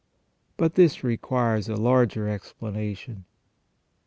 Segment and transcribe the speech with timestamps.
[0.57, 3.25] But this requires a larger explanation.